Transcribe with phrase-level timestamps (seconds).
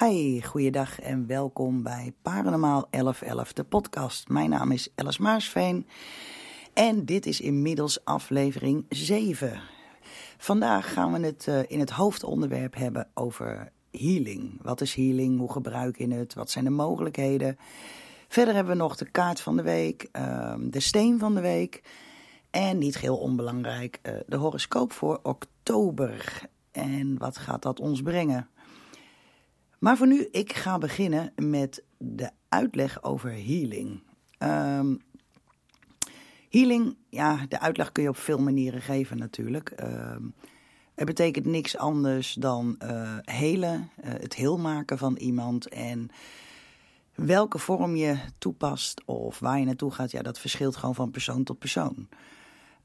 [0.00, 4.28] Hey, goeiedag en welkom bij Paranormaal 1111, de podcast.
[4.28, 5.86] Mijn naam is Alice Maarsveen
[6.74, 9.60] en dit is inmiddels aflevering 7.
[10.38, 14.58] Vandaag gaan we het uh, in het hoofdonderwerp hebben over healing.
[14.62, 15.38] Wat is healing?
[15.38, 16.34] Hoe gebruik je het?
[16.34, 17.58] Wat zijn de mogelijkheden?
[18.28, 21.82] Verder hebben we nog de kaart van de week, uh, de steen van de week
[22.50, 26.42] en niet geheel onbelangrijk, uh, de horoscoop voor oktober.
[26.70, 28.48] En wat gaat dat ons brengen?
[29.80, 34.02] Maar voor nu, ik ga beginnen met de uitleg over healing.
[34.38, 35.00] Um,
[36.50, 39.72] healing, ja, de uitleg kun je op veel manieren geven natuurlijk.
[39.82, 40.34] Um,
[40.94, 45.68] het betekent niks anders dan uh, helen, uh, het heel maken van iemand.
[45.68, 46.10] En
[47.14, 51.44] welke vorm je toepast of waar je naartoe gaat, ja, dat verschilt gewoon van persoon
[51.44, 52.08] tot persoon.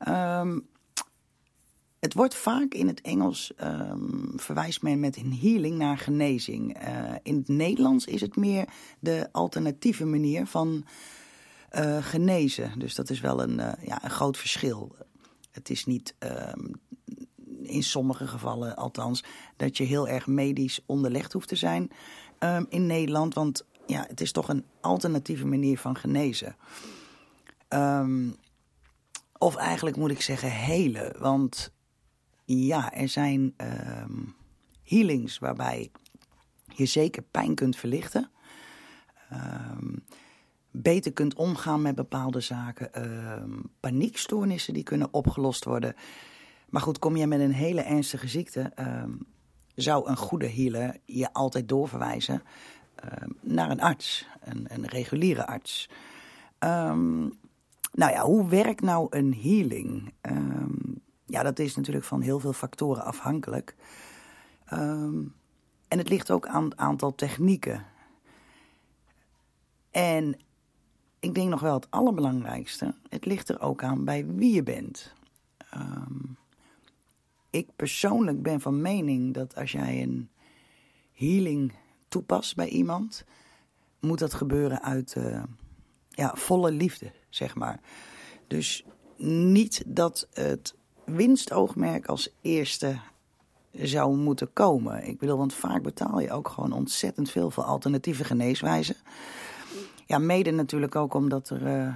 [0.07, 0.67] Um,
[2.05, 6.87] het wordt vaak in het Engels um, verwijst men met een healing naar genezing.
[6.87, 8.65] Uh, in het Nederlands is het meer
[8.99, 10.85] de alternatieve manier van
[11.71, 12.79] uh, genezen.
[12.79, 14.95] Dus dat is wel een, uh, ja, een groot verschil.
[15.51, 16.71] Het is niet um,
[17.61, 19.23] in sommige gevallen althans
[19.57, 21.91] dat je heel erg medisch onderlegd hoeft te zijn
[22.39, 23.33] um, in Nederland.
[23.33, 26.55] Want ja, het is toch een alternatieve manier van genezen.
[29.37, 31.19] of eigenlijk moet ik zeggen helen.
[31.19, 31.73] Want
[32.45, 34.35] ja, er zijn um,
[34.83, 35.91] healings waarbij
[36.73, 38.29] je zeker pijn kunt verlichten.
[39.33, 40.03] Um,
[40.71, 43.03] beter kunt omgaan met bepaalde zaken.
[43.41, 45.95] Um, paniekstoornissen die kunnen opgelost worden.
[46.69, 48.73] Maar goed, kom je met een hele ernstige ziekte,
[49.75, 52.43] zou een goede healer je altijd doorverwijzen
[53.41, 55.89] naar een arts, een, een reguliere arts.
[56.59, 60.13] nou ja, hoe werkt nou een healing?
[61.25, 63.75] Ja, dat is natuurlijk van heel veel factoren afhankelijk.
[64.73, 65.33] Um,
[65.87, 67.85] en het ligt ook aan het aantal technieken.
[69.91, 70.39] En
[71.19, 75.13] ik denk nog wel het allerbelangrijkste: het ligt er ook aan bij wie je bent.
[75.75, 76.37] Um,
[77.49, 80.29] ik persoonlijk ben van mening dat als jij een
[81.13, 81.73] healing
[82.07, 83.25] toepast bij iemand,
[83.99, 85.43] moet dat gebeuren uit uh,
[86.09, 87.79] ja, volle liefde, zeg maar.
[88.47, 88.85] Dus
[89.17, 90.75] niet dat het
[91.05, 92.99] winstoogmerk als eerste
[93.71, 95.07] zou moeten komen.
[95.07, 98.95] Ik bedoel, want vaak betaal je ook gewoon ontzettend veel voor alternatieve geneeswijzen.
[100.05, 101.95] Ja, mede natuurlijk ook omdat er uh,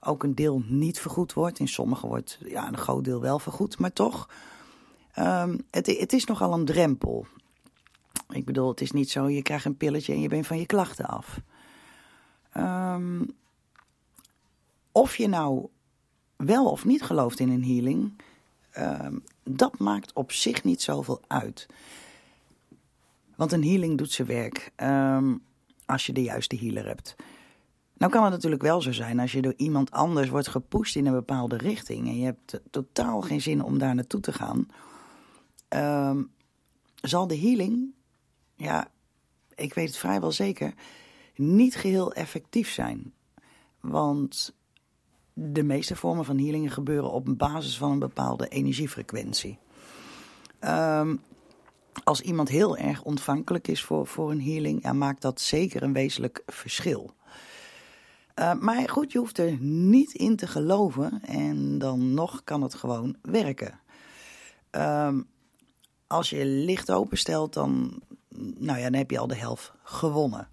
[0.00, 1.58] ook een deel niet vergoed wordt.
[1.58, 4.28] In sommige wordt ja, een groot deel wel vergoed, maar toch.
[5.18, 7.26] Um, het, het is nogal een drempel.
[8.28, 10.66] Ik bedoel, het is niet zo, je krijgt een pilletje en je bent van je
[10.66, 11.40] klachten af.
[12.56, 13.36] Um,
[14.92, 15.68] of je nou
[16.44, 18.12] wel of niet gelooft in een healing,
[18.78, 19.06] uh,
[19.42, 21.66] dat maakt op zich niet zoveel uit.
[23.36, 25.42] Want een healing doet zijn werk um,
[25.86, 27.16] als je de juiste healer hebt.
[27.92, 31.06] Nou kan het natuurlijk wel zo zijn als je door iemand anders wordt gepusht in
[31.06, 34.68] een bepaalde richting en je hebt totaal geen zin om daar naartoe te gaan.
[35.68, 36.30] Um,
[36.94, 37.94] zal de healing,
[38.56, 38.90] ja,
[39.54, 40.74] ik weet het vrijwel zeker,
[41.34, 43.12] niet geheel effectief zijn.
[43.80, 44.54] Want
[45.34, 49.58] de meeste vormen van healingen gebeuren op basis van een bepaalde energiefrequentie.
[50.60, 51.20] Um,
[52.04, 55.92] als iemand heel erg ontvankelijk is voor, voor een healing, ja, maakt dat zeker een
[55.92, 57.14] wezenlijk verschil.
[58.38, 62.74] Uh, maar goed, je hoeft er niet in te geloven en dan nog kan het
[62.74, 63.80] gewoon werken.
[64.70, 65.26] Um,
[66.06, 68.02] als je licht openstelt, dan,
[68.58, 70.48] nou ja, dan heb je al de helft gewonnen.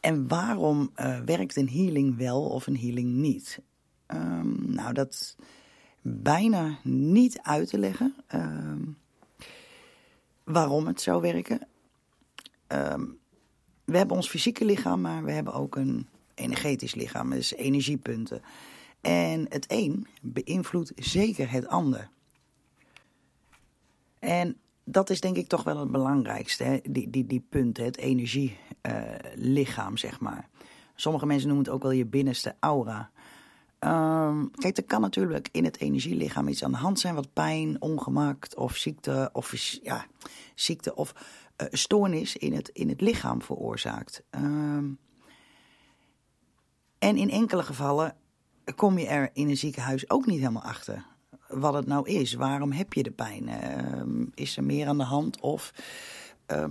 [0.00, 3.60] En waarom uh, werkt een healing wel of een healing niet?
[4.06, 5.36] Um, nou, dat is
[6.02, 8.14] bijna niet uit te leggen.
[8.34, 8.98] Um,
[10.44, 11.66] waarom het zou werken.
[12.68, 13.18] Um,
[13.84, 17.30] we hebben ons fysieke lichaam, maar we hebben ook een energetisch lichaam.
[17.30, 18.42] Dus energiepunten.
[19.00, 22.10] En het een beïnvloedt zeker het ander.
[24.18, 24.56] En
[24.90, 26.78] dat is denk ik toch wel het belangrijkste, hè?
[26.82, 30.48] Die, die, die punten, het energielichaam, uh, zeg maar.
[30.94, 33.10] Sommige mensen noemen het ook wel je binnenste aura.
[33.78, 37.82] Um, kijk, er kan natuurlijk in het energielichaam iets aan de hand zijn, wat pijn,
[37.82, 40.06] ongemak of ziekte of, ja,
[40.54, 41.12] ziekte of
[41.56, 44.22] uh, stoornis in het, in het lichaam veroorzaakt.
[44.30, 44.98] Um,
[46.98, 48.16] en in enkele gevallen
[48.76, 51.06] kom je er in een ziekenhuis ook niet helemaal achter
[51.50, 52.32] wat het nou is.
[52.32, 53.48] Waarom heb je de pijn?
[53.48, 55.72] Uh, is er meer aan de hand of
[56.52, 56.64] uh,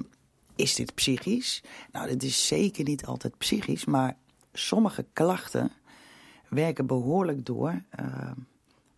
[0.56, 1.64] is dit psychisch?
[1.92, 4.18] Nou, dit is zeker niet altijd psychisch, maar
[4.54, 5.72] sommige klachten
[6.50, 8.32] werken behoorlijk door uh,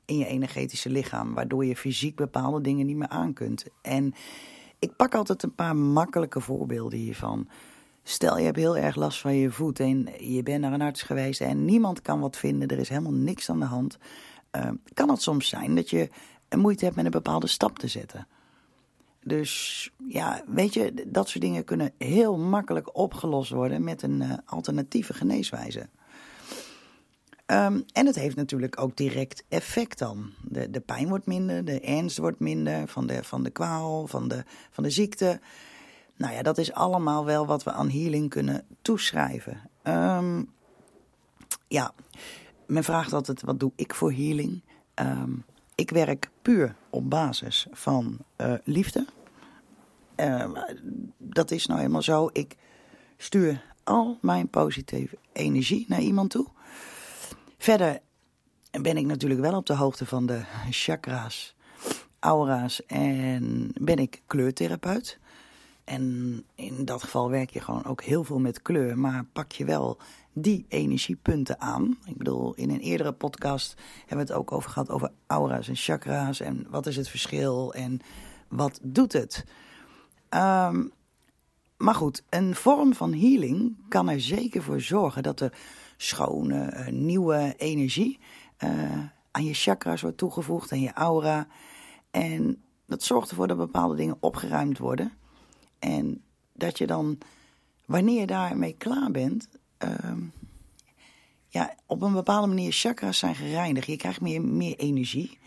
[0.06, 3.66] in je energetische lichaam, waardoor je fysiek bepaalde dingen niet meer aan kunt.
[3.82, 4.14] En
[4.80, 7.48] ik pak altijd een paar makkelijke voorbeelden hiervan.
[8.04, 11.02] Stel je hebt heel erg last van je voet en je bent naar een arts
[11.02, 13.98] geweest en niemand kan wat vinden, er is helemaal niks aan de hand.
[14.56, 16.10] Uh, kan het soms zijn dat je
[16.58, 18.28] moeite hebt met een bepaalde stap te zetten.
[19.24, 24.34] Dus ja, weet je, dat soort dingen kunnen heel makkelijk opgelost worden met een uh,
[24.46, 25.90] alternatieve geneeswijze.
[27.46, 30.32] Um, en het heeft natuurlijk ook direct effect dan.
[30.42, 34.28] De, de pijn wordt minder, de ernst wordt minder van de, van de kwaal, van
[34.28, 35.40] de, van de ziekte.
[36.16, 39.70] Nou ja, dat is allemaal wel wat we aan healing kunnen toeschrijven.
[39.84, 40.52] Um,
[41.68, 41.94] ja,
[42.72, 44.62] men vraagt altijd: wat doe ik voor healing?
[44.96, 45.46] Um,
[45.76, 49.06] ik werk puur op basis van uh, liefde.
[50.18, 50.52] Uh,
[51.18, 52.30] dat is nou helemaal zo.
[52.34, 52.56] Ik
[53.18, 56.48] stuur al mijn positieve energie naar iemand toe.
[57.58, 58.00] Verder
[58.82, 61.56] ben ik natuurlijk wel op de hoogte van de chakra's,
[62.20, 65.20] aura's en ben ik kleurtherapeut.
[65.84, 69.66] En in dat geval werk je gewoon ook heel veel met kleur, maar pak je
[69.66, 69.98] wel
[70.34, 71.98] die energiepunten aan.
[72.06, 75.76] Ik bedoel, in een eerdere podcast hebben we het ook over gehad over aura's en
[75.76, 78.00] chakra's en wat is het verschil en
[78.48, 79.46] wat doet het.
[80.30, 80.92] Um,
[81.78, 85.54] maar goed, een vorm van healing kan er zeker voor zorgen dat er
[85.98, 88.20] schone, eh, nieuwe energie
[88.64, 88.70] uh,
[89.32, 91.48] aan je chakras wordt toegevoegd, aan je aura.
[92.12, 95.12] En dat zorgt ervoor dat bepaalde dingen opgeruimd worden.
[95.82, 96.22] En
[96.54, 97.18] dat je dan,
[97.86, 99.48] wanneer je daarmee klaar bent,
[99.84, 100.12] uh,
[101.48, 103.88] ja, op een bepaalde manier chakras zijn gereinigd.
[103.88, 105.40] Je krijgt meer, meer energie.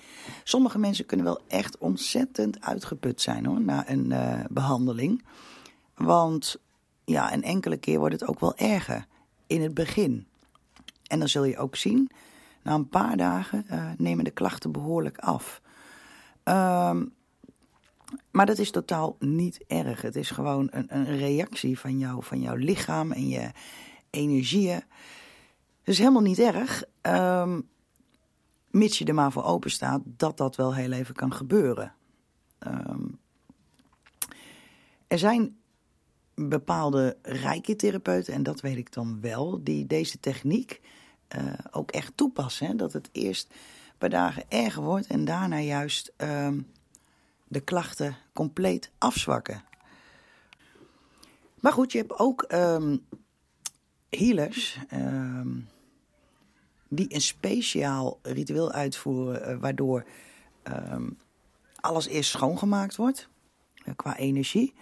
[0.44, 5.25] Sommige mensen kunnen wel echt ontzettend uitgeput zijn hoor, na een uh, behandeling.
[5.94, 6.56] Want
[7.04, 9.06] ja, een enkele keer wordt het ook wel erger
[9.46, 10.26] in het begin.
[11.06, 12.10] En dan zul je ook zien,
[12.62, 15.60] na een paar dagen uh, nemen de klachten behoorlijk af.
[16.44, 17.12] Um,
[18.31, 20.02] maar dat is totaal niet erg.
[20.02, 23.50] Het is gewoon een, een reactie van, jou, van jouw lichaam en je
[24.11, 24.82] energieën.
[25.78, 27.69] Het is helemaal niet erg, um,
[28.70, 31.94] mits je er maar voor open staat dat dat wel heel even kan gebeuren.
[32.66, 33.19] Um,
[35.06, 35.56] er zijn
[36.34, 40.81] bepaalde rijke therapeuten, en dat weet ik dan wel, die deze techniek
[41.37, 42.76] uh, ook echt toepassen.
[42.76, 46.66] Dat het eerst een paar dagen erger wordt en daarna juist um,
[47.44, 49.64] de klachten compleet afzwakken.
[51.61, 53.06] Maar goed, je hebt ook um,
[54.08, 55.69] healers um,
[56.88, 60.05] die een speciaal ritueel uitvoeren, uh, waardoor
[61.81, 63.29] alles eerst schoongemaakt wordt
[63.85, 64.75] uh, qua energie.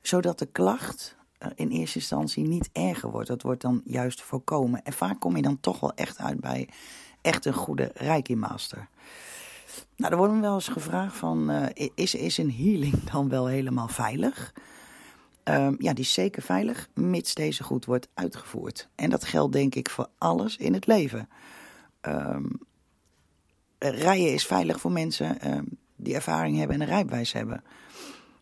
[0.00, 3.28] Zodat de klacht uh, in eerste instantie niet erger wordt.
[3.28, 4.84] Dat wordt dan juist voorkomen.
[4.84, 6.68] En vaak kom je dan toch wel echt uit bij
[7.20, 8.88] echt een goede Reiki-master.
[9.96, 13.46] Nou, er wordt me wel eens gevraagd van, uh, is, is een healing dan wel
[13.46, 14.52] helemaal veilig?
[15.44, 18.88] Um, ja, die is zeker veilig, mits deze goed wordt uitgevoerd.
[18.94, 21.28] En dat geldt denk ik voor alles in het leven.
[22.02, 22.60] Um,
[23.78, 27.64] rijden is veilig voor mensen um, die ervaring hebben en een rijbewijs hebben.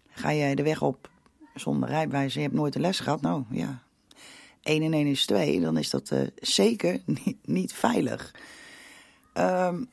[0.08, 1.11] Ga jij de weg op
[1.54, 3.82] zonder rijbewijs je hebt nooit een les gehad, nou ja,
[4.62, 8.35] 1 en 1 is 2, dan is dat uh, zeker niet, niet veilig.
[9.35, 9.88] Um,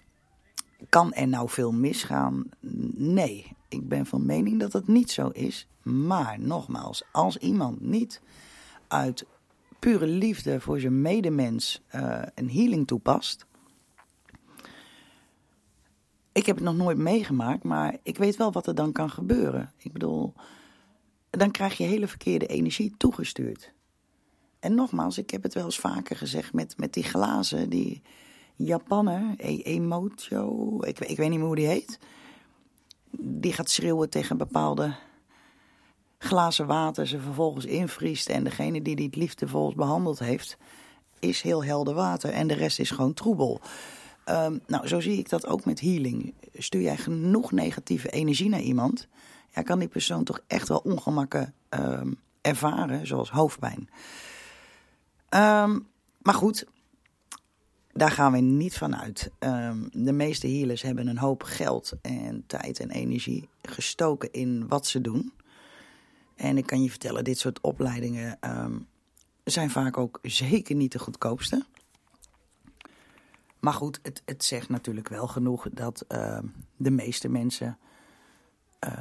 [0.90, 2.50] kan er nou veel misgaan?
[2.96, 5.68] Nee, ik ben van mening dat het niet zo is.
[5.84, 8.22] Maar nogmaals, als iemand niet
[8.88, 9.26] uit
[9.80, 13.46] pure liefde voor zijn medemens uh, een healing toepast.
[16.32, 19.72] Ik heb het nog nooit meegemaakt, maar ik weet wel wat er dan kan gebeuren.
[19.78, 20.34] Ik bedoel,
[21.30, 23.74] dan krijg je hele verkeerde energie toegestuurd.
[24.60, 28.02] En nogmaals, ik heb het wel eens vaker gezegd met, met die glazen, die
[28.56, 32.00] Japaner, e Emocho, ik, ik weet niet meer hoe die heet.
[33.18, 34.96] Die gaat schreeuwen tegen bepaalde
[36.18, 38.30] glazen water, ze vervolgens invriest.
[38.30, 40.58] En degene die die het liefdevol behandeld heeft,
[41.20, 42.30] is heel helder water.
[42.30, 43.62] En de rest is gewoon troebel.
[44.30, 46.34] Um, nou, zo zie ik dat ook met healing.
[46.54, 49.08] Stuur jij genoeg negatieve energie naar iemand,
[49.54, 53.90] ja, kan die persoon toch echt wel ongemakken um, ervaren, zoals hoofdpijn.
[55.30, 55.88] Um,
[56.22, 56.66] maar goed,
[57.98, 59.32] daar gaan we niet van uit.
[59.40, 64.88] Um, de meeste healers hebben een hoop geld en tijd en energie gestoken in wat
[64.88, 65.34] ze doen.
[66.36, 68.40] En ik kan je vertellen, dit soort opleidingen
[69.44, 71.66] zijn vaak ook zeker niet de goedkoopste.
[73.60, 76.40] Maar goed, het, het zegt natuurlijk wel genoeg dat uh,
[76.78, 77.78] de meeste mensen
[78.86, 78.92] uh,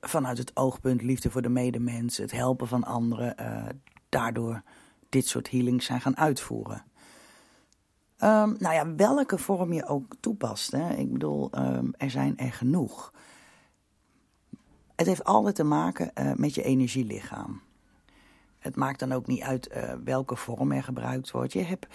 [0.00, 3.68] vanuit het oogpunt liefde voor de medemens, het helpen van anderen, uh,
[4.08, 4.62] daardoor
[5.08, 6.84] dit soort healings zijn gaan uitvoeren.
[8.24, 10.70] Um, nou ja, welke vorm je ook toepast.
[10.70, 10.94] Hè?
[10.94, 13.12] Ik bedoel, um, er zijn er genoeg.
[14.96, 17.60] Het heeft altijd te maken met je energielichaam.
[18.58, 19.70] Het maakt dan ook niet uit
[20.04, 21.52] welke vorm er gebruikt wordt.
[21.52, 21.86] Je hebt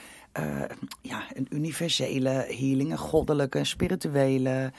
[1.01, 4.73] ja, een universele healing, een goddelijke, spirituele,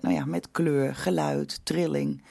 [0.00, 2.22] nou ja, met kleur, geluid, trilling.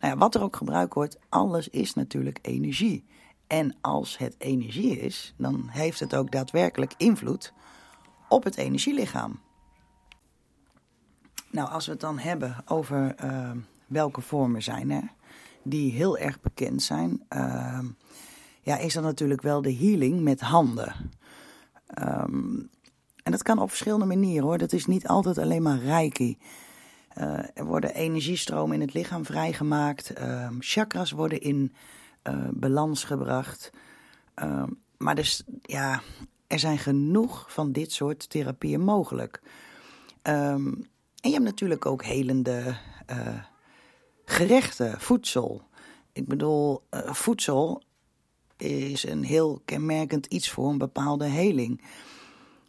[0.00, 3.04] Nou ja, wat er ook gebruikt wordt, alles is natuurlijk energie.
[3.46, 7.52] En als het energie is, dan heeft het ook daadwerkelijk invloed
[8.28, 9.40] op het energielichaam.
[11.50, 13.50] Nou, als we het dan hebben over uh,
[13.86, 15.12] welke vormen zijn er,
[15.62, 17.78] die heel erg bekend zijn, uh,
[18.62, 21.10] ja, is dat natuurlijk wel de healing met handen.
[22.02, 22.70] Um,
[23.22, 24.58] en dat kan op verschillende manieren hoor.
[24.58, 26.38] Dat is niet altijd alleen maar reiki.
[27.18, 30.12] Uh, er worden energiestromen in het lichaam vrijgemaakt.
[30.12, 31.74] Ehm, chakras worden in
[32.28, 33.70] uh, balans gebracht.
[34.34, 36.02] Ehm, maar dus, ja,
[36.46, 39.40] er zijn genoeg van dit soort therapieën mogelijk.
[40.22, 40.88] Um,
[41.20, 42.76] en je hebt natuurlijk ook helende
[43.10, 43.40] uh,
[44.24, 45.62] gerechten, voedsel.
[46.12, 47.82] Ik bedoel, uh, voedsel
[48.56, 51.82] is een heel kenmerkend iets voor een bepaalde heling.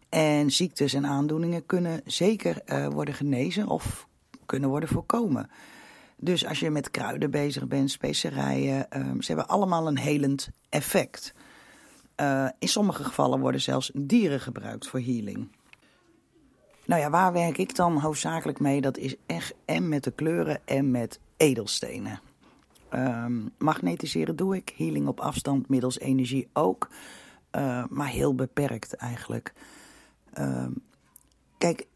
[0.09, 2.61] En ziektes en aandoeningen kunnen zeker
[2.91, 4.07] worden genezen of
[4.45, 5.49] kunnen worden voorkomen.
[6.19, 11.33] Dus als je met kruiden bezig bent, specerijen, um, ze hebben allemaal een helend effect.
[12.21, 15.51] Uh, in sommige gevallen worden zelfs dieren gebruikt voor healing.
[16.85, 18.81] Nou ja, waar werk ik dan hoofdzakelijk mee?
[18.81, 22.19] Dat is echt en met de kleuren en met edelstenen.
[22.93, 26.89] Um, magnetiseren doe ik, healing op afstand middels energie ook,
[27.55, 29.53] uh, maar heel beperkt eigenlijk.
[30.39, 30.83] Um,
[31.57, 31.87] kijk,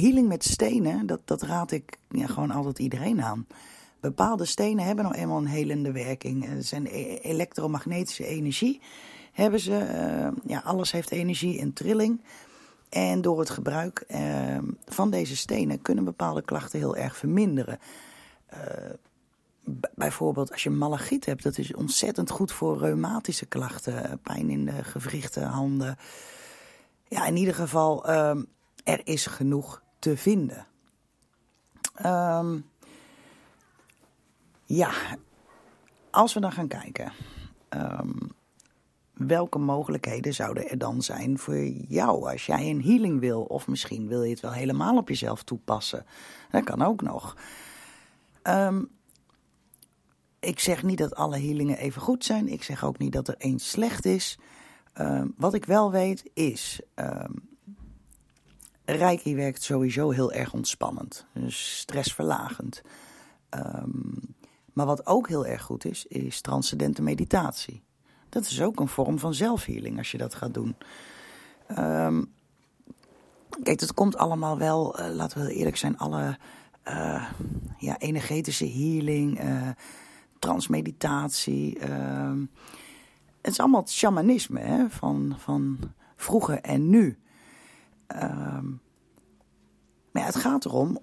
[0.00, 3.46] healing met stenen, dat, dat raad ik ja, gewoon altijd iedereen aan.
[4.00, 6.48] Bepaalde stenen hebben nou eenmaal een helende werking.
[6.48, 8.80] Het zijn e-, elektromagnetische energie.
[9.32, 12.20] Hebben ze, uh, ja, alles heeft energie en trilling.
[12.88, 17.78] En door het gebruik uh, van deze stenen kunnen bepaalde klachten heel erg verminderen.
[18.54, 18.60] Uh,
[19.94, 24.20] bijvoorbeeld als je malachiet hebt, dat is ontzettend goed voor reumatische klachten.
[24.22, 25.96] Pijn in de gewrichten, handen.
[27.08, 28.36] Ja, in ieder geval, uh,
[28.84, 30.66] er is genoeg te vinden.
[32.06, 32.70] Um,
[34.64, 34.92] ja,
[36.10, 37.12] als we dan gaan kijken.
[37.70, 38.32] Um,
[39.12, 43.42] welke mogelijkheden zouden er dan zijn voor jou als jij een healing wil?
[43.42, 46.06] Of misschien wil je het wel helemaal op jezelf toepassen.
[46.50, 47.36] Dat kan ook nog.
[48.42, 48.90] Um,
[50.40, 52.48] ik zeg niet dat alle healingen even goed zijn.
[52.48, 54.38] Ik zeg ook niet dat er één slecht is.
[55.36, 56.80] Wat ik wel weet is.
[58.84, 61.26] Reiki werkt sowieso heel erg ontspannend.
[61.32, 62.82] Dus stressverlagend.
[63.50, 64.34] Um,
[64.72, 67.82] maar wat ook heel erg goed is, is transcendente meditatie.
[68.28, 70.76] Dat is ook een vorm van zelfhealing als je dat gaat doen.
[71.78, 72.32] Um,
[73.62, 76.38] kijk, het komt allemaal wel, uh, laten we eerlijk zijn, alle
[76.88, 77.30] uh,
[77.78, 79.68] ja, energetische healing, uh,
[80.38, 81.78] transmeditatie.
[81.78, 82.40] Ehm,
[83.40, 85.78] het is allemaal het shamanisme hè, van, van
[86.16, 87.18] vroeger en nu.
[88.08, 88.80] Um,
[90.10, 90.98] maar ja, het gaat erom,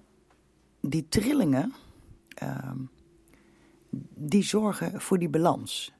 [0.80, 1.72] die trillingen,
[4.14, 5.92] die zorgen voor die balans.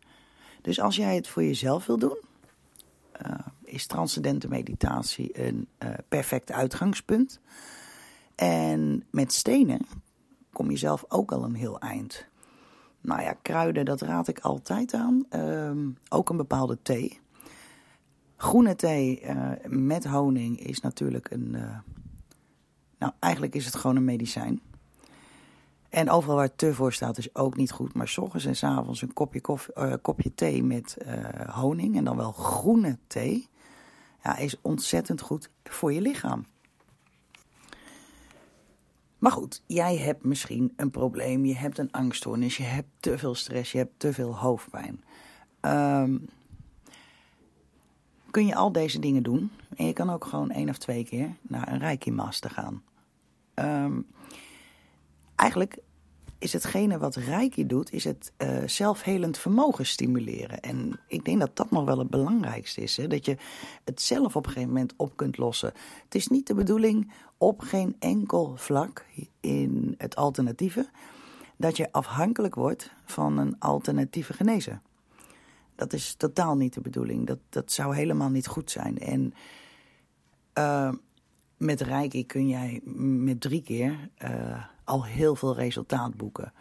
[0.63, 2.19] Dus als jij het voor jezelf wil doen,
[3.27, 7.41] uh, is transcendente meditatie een uh, perfect uitgangspunt.
[8.35, 9.87] En met stenen
[10.53, 12.27] kom je zelf ook al een heel eind.
[13.01, 15.25] Nou ja, kruiden, dat raad ik altijd aan.
[15.31, 17.21] Uh, ook een bepaalde thee.
[18.43, 21.51] Groene thee uh, met honing is natuurlijk een.
[22.99, 24.61] nou, eigenlijk is het gewoon een medicijn.
[25.89, 27.95] En overal waar te voor staat is ook niet goed.
[27.95, 30.97] Maar s ochtends en s avonds een kopje, koffie, uh, kopje thee met
[31.47, 33.49] honing en dan wel groene thee.
[34.23, 36.45] Ja, is ontzettend goed voor je lichaam.
[39.19, 41.45] Maar goed, jij hebt misschien een probleem.
[41.45, 42.57] Je hebt een angststoornis.
[42.57, 43.73] Je hebt te veel stress.
[43.73, 45.05] Je hebt te veel hoofdpijn.
[45.61, 46.29] Um,
[48.33, 49.51] kun je al deze dingen doen.
[49.77, 52.83] En je kan ook gewoon één of twee keer naar een Reiki Master gaan.
[53.55, 54.07] Um,
[55.37, 55.79] eigenlijk
[56.39, 60.61] is hetgene wat Reiki doet, is het uh, zelfhelend vermogen stimuleren.
[60.61, 62.97] En ik denk dat dat nog wel het belangrijkste is.
[62.97, 63.07] Hè?
[63.07, 63.37] Dat je
[63.85, 65.73] het zelf op een gegeven moment op kunt lossen.
[66.05, 69.07] Het is niet de bedoeling op geen enkel vlak
[69.41, 70.89] in het alternatieve
[71.57, 74.83] dat je afhankelijk wordt van een alternatieve genezen.
[75.75, 77.27] Dat is totaal niet de bedoeling.
[77.27, 78.99] Dat, dat zou helemaal niet goed zijn.
[78.99, 79.35] En
[80.59, 80.93] uh,
[81.57, 82.81] met Reiki kun jij
[83.25, 86.53] met drie keer uh, al heel veel resultaat boeken.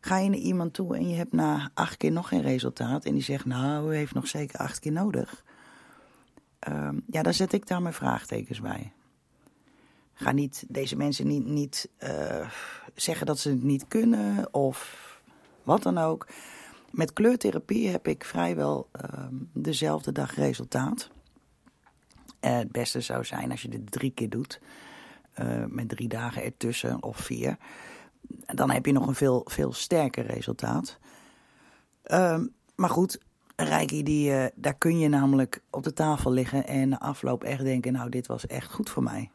[0.00, 3.12] Ga je naar iemand toe en je hebt na acht keer nog geen resultaat en
[3.12, 5.44] die zegt, nou, u heeft nog zeker acht keer nodig.
[6.68, 8.92] Uh, ja, dan zet ik daar mijn vraagtekens bij.
[10.12, 12.50] ga niet deze mensen niet, niet uh,
[12.94, 15.04] zeggen dat ze het niet kunnen of
[15.62, 16.26] wat dan ook.
[16.96, 21.10] Met kleurtherapie heb ik vrijwel uh, dezelfde dag resultaat.
[22.40, 24.60] Uh, het beste zou zijn als je dit drie keer doet.
[25.40, 27.56] Uh, met drie dagen ertussen of vier.
[28.46, 30.98] Dan heb je nog een veel, veel sterker resultaat.
[32.02, 33.18] Ehm, maar goed,
[33.56, 37.62] Reiki, die, uh, daar kun je namelijk op de tafel liggen en na afloop echt
[37.62, 39.30] denken: Nou, dit was echt goed voor mij.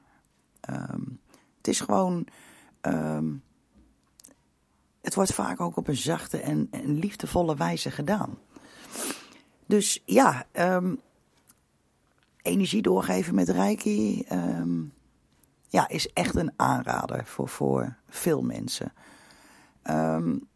[0.70, 1.20] Um,
[1.58, 2.28] het is gewoon.
[5.02, 8.38] Het wordt vaak ook op een zachte en, liefdevolle wijze gedaan.
[9.66, 10.46] Dus ja,
[12.42, 14.26] energie doorgeven met Reiki
[15.68, 18.94] ja, is echt een aanrader voor, voor veel mensen.
[19.84, 20.48] Um,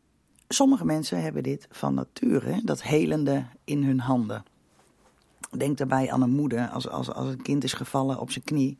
[0.47, 4.43] sommige mensen hebben dit van nature, dat helende in hun handen.
[5.57, 8.77] Denk daarbij aan een moeder als, als, als een kind is gevallen op zijn knie.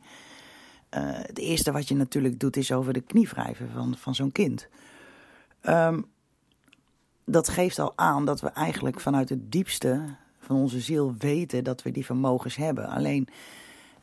[0.90, 4.32] Uh, het eerste wat je natuurlijk doet is over de knie wrijven van, van zo'n
[4.32, 4.68] kind.
[5.68, 6.04] Um,
[7.24, 10.04] dat geeft al aan dat we eigenlijk vanuit het diepste
[10.38, 12.88] van onze ziel weten dat we die vermogens hebben.
[12.88, 13.28] Alleen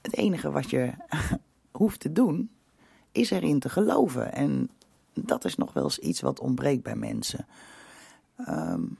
[0.01, 0.93] het enige wat je
[1.71, 2.51] hoeft te doen,
[3.11, 4.33] is erin te geloven.
[4.33, 4.69] En
[5.13, 7.45] dat is nog wel eens iets wat ontbreekt bij mensen.
[8.49, 8.97] Um,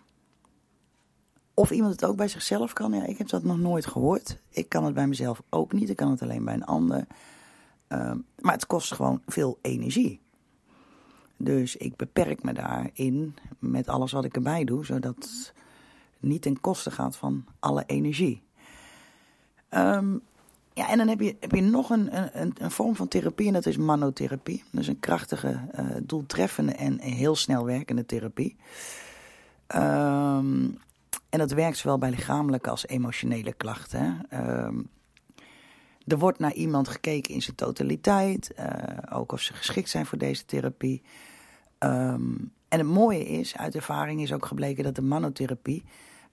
[1.53, 4.38] of iemand het ook bij zichzelf kan, ja, ik heb dat nog nooit gehoord.
[4.50, 7.08] Ik kan het bij mezelf ook niet, ik kan het alleen bij een ander.
[7.88, 10.22] Um, maar het kost gewoon veel energie.
[11.44, 15.54] Dus ik beperk me daarin met alles wat ik erbij doe, zodat het
[16.20, 18.42] niet ten koste gaat van alle energie.
[19.70, 20.22] Um,
[20.74, 22.10] ja, en dan heb je, heb je nog een,
[22.42, 24.64] een, vorm van therapie en dat is manotherapie.
[24.72, 28.56] Dat is een krachtige, uh, doeltreffende en heel snel werkende therapie.
[29.76, 30.78] Um,
[31.30, 34.26] en dat werkt zowel bij lichamelijke als emotionele klachten.
[34.34, 34.89] Um,
[36.08, 40.17] er wordt naar iemand gekeken in zijn totaliteit, uh, ook of ze geschikt zijn voor
[40.17, 41.02] deze therapie.
[41.84, 45.84] Um, en het mooie is, uit ervaring is ook gebleken dat de manotherapie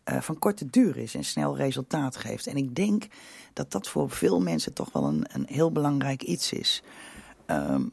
[0.04, 2.46] uh, van korte duur is en snel resultaat geeft.
[2.46, 3.06] En ik denk
[3.52, 6.82] dat dat voor veel mensen toch wel een, een heel belangrijk iets is.
[7.46, 7.92] Um,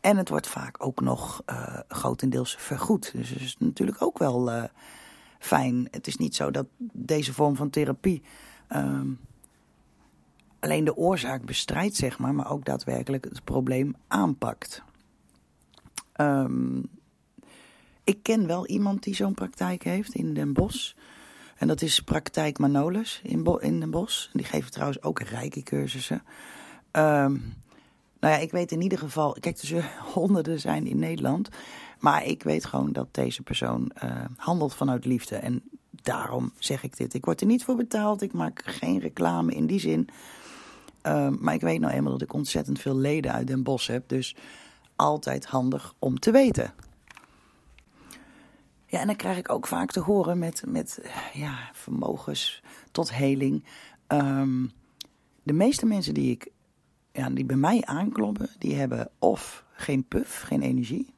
[0.00, 3.12] en het wordt vaak ook nog uh, grotendeels vergoed.
[3.12, 4.64] Dus dat is natuurlijk ook wel uh,
[5.38, 5.88] fijn.
[5.90, 8.22] Het is niet zo dat deze vorm van therapie
[8.68, 9.20] um,
[10.60, 14.82] alleen de oorzaak bestrijdt, zeg maar, maar ook daadwerkelijk het probleem aanpakt.
[16.20, 16.90] Um,
[18.04, 20.92] ik ken wel iemand die zo'n praktijk heeft in Den Bosch.
[21.56, 24.28] En dat is Praktijk Manolis in, in Den Bosch.
[24.32, 26.22] Die geven trouwens ook rijke cursussen.
[26.92, 27.54] Um,
[28.20, 29.36] nou ja, ik weet in ieder geval...
[29.40, 31.48] Kijk, er zullen honderden zijn in Nederland.
[31.98, 35.36] Maar ik weet gewoon dat deze persoon uh, handelt vanuit liefde.
[35.36, 37.14] En daarom zeg ik dit.
[37.14, 38.22] Ik word er niet voor betaald.
[38.22, 40.08] Ik maak geen reclame in die zin.
[41.38, 44.08] Maar ik weet nou eenmaal dat ik ontzettend veel leden uit Den Bosch heb.
[44.08, 44.36] Dus
[44.98, 46.74] altijd handig om te weten.
[48.86, 51.00] Ja, en dan krijg ik ook vaak te horen met, met
[51.32, 53.64] ja, vermogens tot heling.
[54.08, 54.72] Um,
[55.42, 56.50] de meeste mensen die, ik,
[57.12, 61.14] ja, die bij mij aankloppen, die hebben of geen puff, geen energie.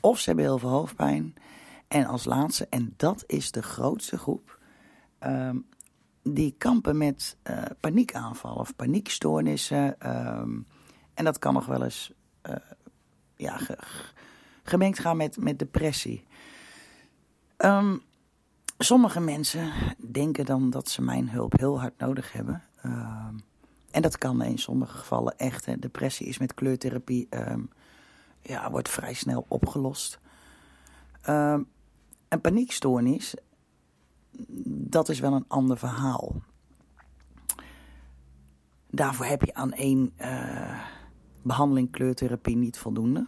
[0.00, 1.34] Of ze hebben heel veel hoofdpijn.
[1.88, 4.58] En als laatste, en dat is de grootste groep,
[5.20, 5.66] um,
[6.22, 10.10] die kampen met uh, paniekaanvallen of paniekstoornissen.
[10.10, 10.66] Um,
[11.14, 12.12] en dat kan nog wel eens
[12.48, 12.56] uh,
[13.36, 13.78] ja, ge,
[14.62, 16.26] gemengd gaan met, met depressie.
[17.58, 18.02] Um,
[18.78, 22.62] sommige mensen denken dan dat ze mijn hulp heel hard nodig hebben.
[22.84, 23.44] Um,
[23.90, 25.66] en dat kan in sommige gevallen echt.
[25.66, 25.78] Hè.
[25.78, 27.70] Depressie is met kleurtherapie um,
[28.42, 30.18] ja, wordt vrij snel opgelost.
[32.28, 33.34] Een paniekstoornis,
[34.66, 36.34] dat is wel een ander verhaal.
[38.90, 40.82] Daarvoor heb je aan één uh,
[41.46, 43.26] behandeling kleurtherapie niet voldoende.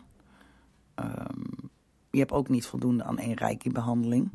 [0.97, 1.71] Um,
[2.11, 4.31] je hebt ook niet voldoende aan één reiki-behandeling.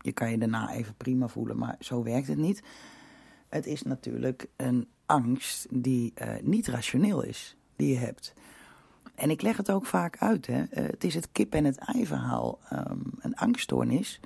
[0.00, 2.62] Je kan je daarna even prima voelen, maar zo werkt het niet.
[3.48, 8.34] Het is natuurlijk een angst die uh, niet rationeel is, die je hebt.
[9.14, 10.46] En ik leg het ook vaak uit.
[10.46, 10.60] Hè.
[10.60, 12.58] Uh, het is het kip en het ei verhaal.
[12.72, 14.20] Um, een angststoornis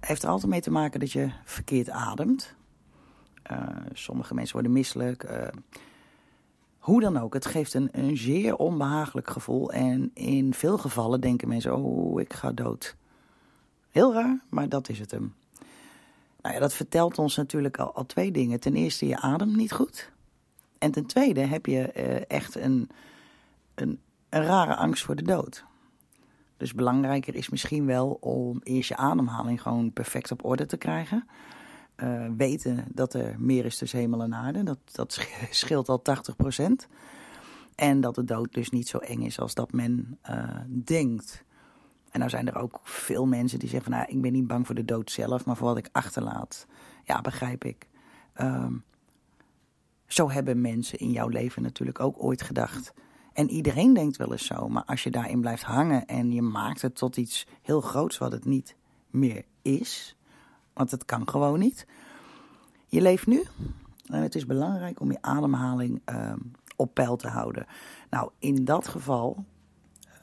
[0.00, 2.54] heeft er altijd mee te maken dat je verkeerd ademt.
[3.50, 5.50] Uh, sommige mensen worden misselijk.
[6.86, 9.72] Hoe dan ook, het geeft een, een zeer onbehagelijk gevoel.
[9.72, 12.96] En in veel gevallen denken mensen: oh, ik ga dood.
[13.90, 15.34] Heel raar, maar dat is het hem.
[16.42, 18.60] Nou ja, dat vertelt ons natuurlijk al, twee dingen.
[18.60, 20.10] Ten eerste, je adem niet goed.
[20.78, 22.90] En ten tweede heb je uh, echt een,
[23.74, 25.64] een, een rare angst voor de dood.
[26.56, 31.26] Dus belangrijker is misschien wel om eerst je ademhaling gewoon perfect op orde te krijgen
[31.96, 34.62] uh, weten dat er meer is tussen hemel en aarde.
[34.62, 36.88] Dat, dat scheelt al 80 procent.
[37.74, 41.44] En dat de dood dus niet zo eng is als dat men uh, denkt.
[42.10, 44.66] En nou zijn er ook veel mensen die zeggen van, nou, ik ben niet bang
[44.66, 46.66] voor de dood zelf, maar voor wat ik achterlaat.
[47.04, 47.88] Ja, begrijp ik.
[48.40, 48.84] Um,
[50.06, 52.94] zo hebben mensen in jouw leven natuurlijk ook ooit gedacht.
[53.32, 56.82] En iedereen denkt wel eens zo, maar als je daarin blijft hangen en je maakt
[56.82, 58.76] het tot iets heel groots wat het niet
[59.10, 60.15] meer is,
[60.76, 61.86] want het kan gewoon niet.
[62.86, 63.44] Je leeft nu
[64.06, 66.32] en het is belangrijk om je ademhaling uh,
[66.76, 67.66] op peil te houden.
[68.10, 69.44] Nou, in dat geval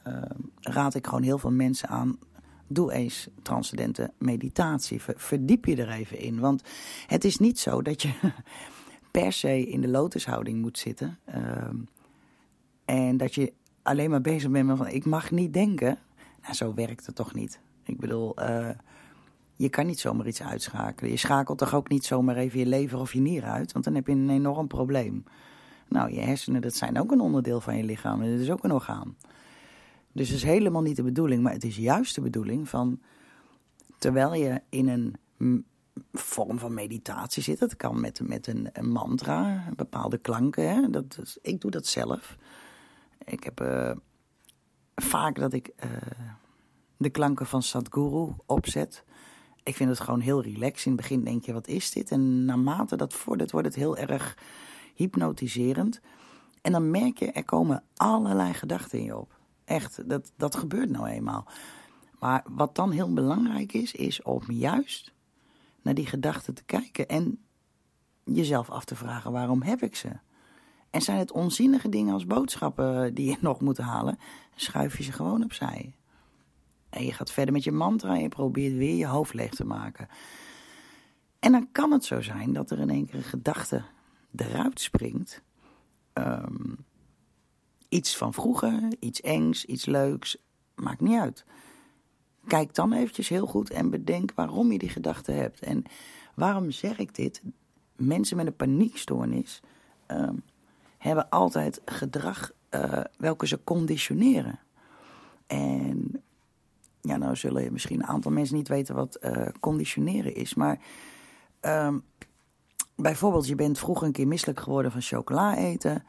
[0.06, 0.22] uh,
[0.60, 2.18] raad ik gewoon heel veel mensen aan.
[2.66, 5.02] Doe eens transcendente meditatie.
[5.02, 6.40] Verdiep je er even in.
[6.40, 6.62] Want
[7.06, 8.12] het is niet zo dat je
[9.10, 11.18] per se in de lotushouding moet zitten.
[11.28, 11.68] Uh,
[12.84, 15.98] en dat je alleen maar bezig bent met van ik mag niet denken.
[16.42, 17.60] Nou, zo werkt het toch niet.
[17.84, 18.68] Ik bedoel, uh,
[19.54, 21.10] je kan niet zomaar iets uitschakelen.
[21.10, 23.94] Je schakelt toch ook niet zomaar even je lever of je nier uit, want dan
[23.94, 25.24] heb je een enorm probleem.
[25.88, 28.64] Nou, je hersenen, dat zijn ook een onderdeel van je lichaam en dat is ook
[28.64, 29.16] een orgaan.
[30.12, 33.00] Dus het is helemaal niet de bedoeling, maar het is juist de bedoeling van
[33.98, 35.16] terwijl je in een
[36.12, 40.92] vorm van meditatie zit, dat kan met, met een, mantra, bepaalde klanken.
[40.92, 42.36] Dat, ik doe dat zelf.
[43.24, 43.90] Ik heb uh,
[44.94, 45.90] vaak dat ik uh,
[46.96, 49.04] de klanken van Sadhguru opzet.
[49.64, 50.86] Ik vind het gewoon heel relaxed.
[50.86, 52.10] In het begin denk je, wat is dit?
[52.10, 54.36] En naarmate dat vordert, wordt het heel erg
[54.94, 56.00] hypnotiserend.
[56.62, 59.38] En dan merk je, er komen allerlei gedachten in je op.
[59.64, 61.46] Echt, dat, dat gebeurt nou eenmaal.
[62.18, 65.12] Maar wat dan heel belangrijk is, is om juist
[65.82, 67.38] naar die gedachten te kijken en
[68.24, 70.08] jezelf af te vragen: waarom heb ik ze?
[70.90, 74.18] En zijn het onzinnige dingen als boodschappen die je nog moet halen,
[74.54, 75.94] schuif je ze gewoon opzij.
[76.94, 79.64] En je gaat verder met je mantra en je probeert weer je hoofd leeg te
[79.64, 80.08] maken.
[81.38, 83.82] En dan kan het zo zijn dat er in één keer een gedachte
[84.36, 85.42] eruit springt.
[86.14, 86.84] Um,
[87.88, 90.36] iets van vroeger, iets engs, iets leuks,
[90.74, 91.44] maakt niet uit.
[92.46, 95.60] Kijk dan eventjes heel goed en bedenk waarom je die gedachte hebt.
[95.60, 95.84] En
[96.34, 97.42] waarom zeg ik dit?
[97.96, 99.60] Mensen met een paniekstoornis
[100.06, 100.42] um,
[100.98, 104.58] hebben altijd gedrag uh, welke ze conditioneren.
[105.46, 106.22] En
[107.06, 110.54] ja, nou zullen misschien een aantal mensen niet weten wat uh, conditioneren is.
[110.54, 110.78] Maar
[111.60, 112.04] um,
[112.96, 116.04] bijvoorbeeld, je bent vroeger een keer misselijk geworden van chocola eten.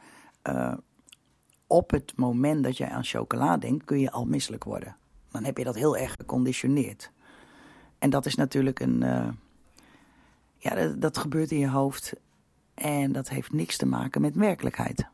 [0.48, 0.74] Uh,
[1.66, 4.96] op het moment dat jij aan chocola denkt, kun je al misselijk worden.
[5.30, 7.10] Dan heb je dat heel erg geconditioneerd.
[7.98, 9.02] En dat is natuurlijk een.
[9.02, 9.28] Uh,
[10.56, 12.12] ja, dat, dat gebeurt in je hoofd.
[12.74, 15.06] En dat heeft niks te maken met werkelijkheid.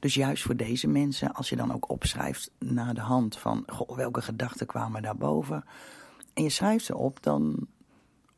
[0.00, 3.96] Dus juist voor deze mensen, als je dan ook opschrijft naar de hand van goh,
[3.96, 5.64] welke gedachten kwamen daarboven.
[6.34, 7.66] En je schrijft ze op, dan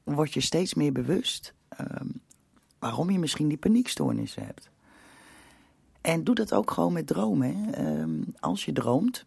[0.05, 2.21] word je steeds meer bewust um,
[2.79, 4.71] waarom je misschien die paniekstoornissen hebt.
[6.01, 7.85] En doe dat ook gewoon met dromen.
[7.87, 9.27] Um, als je droomt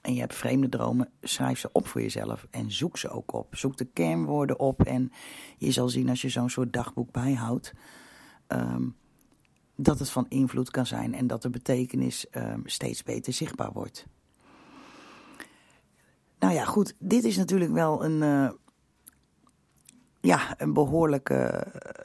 [0.00, 3.56] en je hebt vreemde dromen, schrijf ze op voor jezelf en zoek ze ook op.
[3.56, 5.12] Zoek de kernwoorden op en
[5.56, 7.72] je zal zien als je zo'n soort dagboek bijhoudt.
[8.48, 8.96] Um,
[9.80, 14.06] dat het van invloed kan zijn en dat de betekenis um, steeds beter zichtbaar wordt.
[16.38, 18.50] Nou ja, goed, dit is natuurlijk wel een, uh,
[20.20, 22.04] ja, een behoorlijke uh,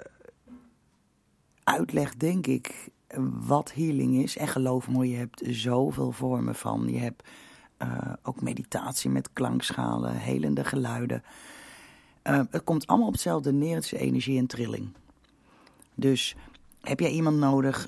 [1.63, 2.89] uitleg, denk ik,
[3.47, 4.37] wat healing is.
[4.37, 6.91] En geloof me, je hebt zoveel vormen van.
[6.91, 7.23] Je hebt
[7.79, 11.23] uh, ook meditatie met klankschalen, helende geluiden.
[12.23, 14.89] het komt allemaal op hetzelfde neer, het is energie en trilling.
[15.95, 16.35] Dus
[16.83, 17.87] heb jij iemand nodig?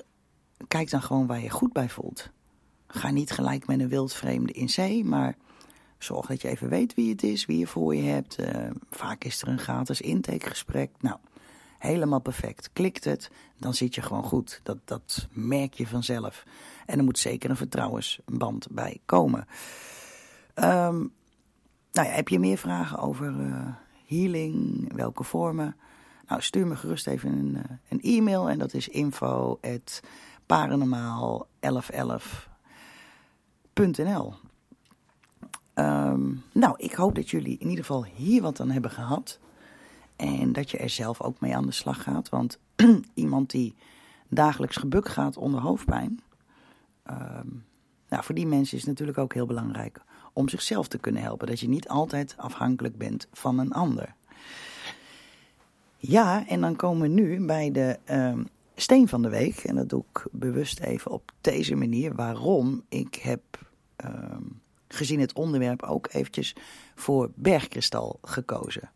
[0.68, 2.30] Kijk dan gewoon waar je goed bij voelt.
[2.86, 5.36] Ga niet gelijk met een wildvreemde in zee, maar
[5.98, 8.40] zorg dat je even weet wie het is, wie je voor je hebt.
[8.40, 10.90] Uh, vaak is er een gratis intakegesprek.
[11.00, 11.16] Nou,
[11.78, 12.70] helemaal perfect.
[12.72, 14.60] Klikt het, dan zit je gewoon goed.
[14.62, 16.44] Dat, dat merk je vanzelf.
[16.86, 19.46] En er moet zeker een vertrouwensband bij komen.
[20.54, 21.12] Um,
[21.92, 23.66] nou heb je meer vragen over uh,
[24.06, 25.76] healing, welke vormen?
[26.26, 29.60] Nou, stuur me gerust even een, eh, een e-mail en dat is info
[30.46, 34.34] paranormaal 1111.nl.
[35.74, 39.38] Um, nou, ik hoop dat jullie in ieder geval hier wat aan hebben gehad.
[40.16, 42.28] En dat je er zelf ook mee aan de slag gaat.
[42.28, 42.58] Want
[43.14, 43.74] iemand die
[44.28, 46.20] dagelijks gebuk gaat onder hoofdpijn.
[47.10, 47.64] Um,
[48.08, 50.00] nou, voor die mensen is het natuurlijk ook heel belangrijk
[50.32, 51.46] om zichzelf te kunnen helpen.
[51.46, 54.14] Dat je niet altijd afhankelijk bent van een ander.
[55.96, 58.38] Ja, en dan komen we nu bij de uh,
[58.74, 59.56] steen van de week.
[59.56, 62.14] En dat doe ik bewust even op deze manier.
[62.14, 62.82] Waarom?
[62.88, 63.40] Ik heb
[64.04, 64.36] uh,
[64.88, 66.56] gezien het onderwerp ook eventjes
[66.94, 68.90] voor bergkristal gekozen.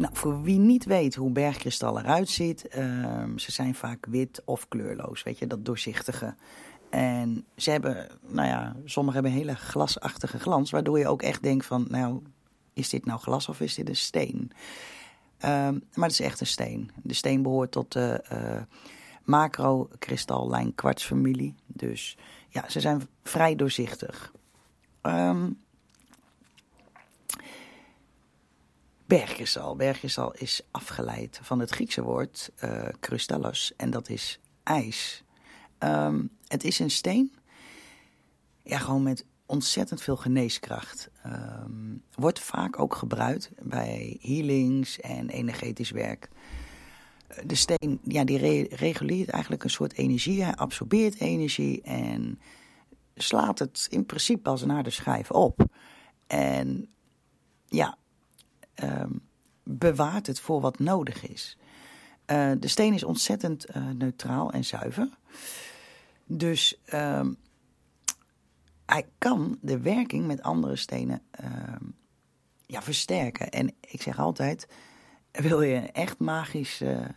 [0.00, 4.68] Nou, voor wie niet weet hoe bergkristal eruit ziet, ehm, ze zijn vaak wit of
[4.68, 6.34] kleurloos, weet je, dat doorzichtige.
[6.90, 11.42] En ze hebben, nou ja, sommige hebben een hele glasachtige glans, waardoor je ook echt
[11.42, 12.22] denkt van, nou,
[12.72, 14.52] is dit nou glas of is dit een steen?
[15.38, 16.90] Ehm, maar het is echt een steen.
[17.02, 18.62] De steen behoort tot de uh,
[19.24, 21.54] macro-kristallijn kwartsfamilie.
[21.66, 22.16] Dus
[22.48, 24.32] ja, ze zijn vrij doorzichtig.
[25.02, 25.58] Um,
[29.18, 29.76] berggristal.
[29.76, 35.24] Berggristal is afgeleid van het Griekse woord uh, krystallos en dat is ijs.
[35.78, 37.34] Um, het is een steen,
[38.62, 41.10] ja, gewoon met ontzettend veel geneeskracht.
[41.26, 46.28] Um, wordt vaak ook gebruikt bij healings en energetisch werk.
[47.44, 50.42] De steen, ja, die re reguleert eigenlijk een soort energie.
[50.42, 52.40] Hij absorbeert energie en
[53.14, 55.64] slaat het in principe als een harde schijf op.
[56.26, 56.88] En
[57.66, 57.98] ja,
[58.82, 59.20] um,
[59.62, 61.58] bewaart het voor wat nodig is.
[62.26, 65.08] Uh, de steen is ontzettend uh, neutraal en zuiver.
[66.26, 67.36] Dus um,
[68.86, 71.94] hij kan de werking met andere stenen um,
[72.66, 73.50] ja, versterken.
[73.50, 74.68] En ik zeg altijd,
[75.30, 77.14] wil je een echt magische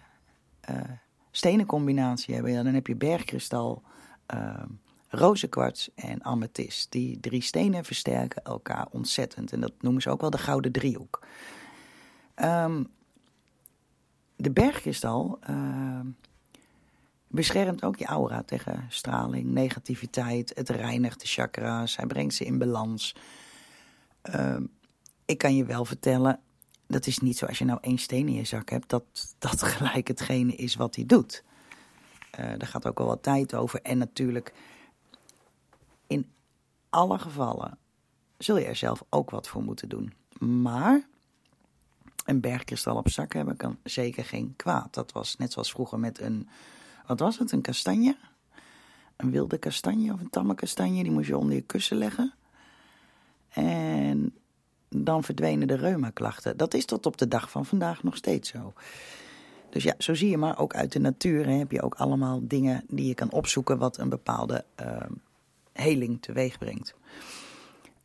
[0.70, 0.82] uh,
[1.32, 3.84] stenencombinatie hebben, dan heb je bergkristal,
[5.16, 6.92] rozenkwarts en amethyst.
[6.92, 9.52] Die drie stenen versterken elkaar ontzettend.
[9.52, 11.26] En dat noemen ze ook wel de gouden driehoek.
[12.36, 12.92] Um,
[14.36, 16.00] de bergkristal uh,
[17.28, 20.52] beschermt ook je aura tegen straling, negativiteit.
[20.56, 23.16] Het reinigt de chakra's, hij brengt ze in balans.
[24.36, 24.58] Uh,
[25.26, 26.40] ik kan je wel vertellen,
[26.88, 29.64] dat is niet zo als je nou één steen in je zak hebt, dat dat
[29.74, 31.44] gelijk hetgene is wat hij doet.
[32.40, 33.82] Uh, daar gaat ook al wat tijd over.
[33.82, 34.54] En natuurlijk,
[36.08, 36.32] in
[36.90, 37.78] alle gevallen
[38.38, 40.14] zul je er zelf ook wat voor moeten doen.
[40.40, 41.08] Maar
[42.26, 44.94] een bergkristal op zak hebben kan zeker geen kwaad.
[44.94, 46.50] Dat was net zoals vroeger met een,
[47.08, 48.18] wat was het, een kastanje?
[49.16, 52.34] Een wilde kastanje of een tamme kastanje, die moest je onder je kussen leggen.
[53.50, 54.34] En
[54.90, 56.58] dan verdwenen de reumaklachten.
[56.58, 58.74] Dat is tot op de dag van vandaag nog steeds zo.
[59.70, 62.40] Dus ja, zo zie je maar, ook uit de natuur hè, heb je ook allemaal
[62.44, 64.98] dingen die je kan opzoeken wat een bepaalde uh,
[65.74, 66.96] heling teweeg brengt.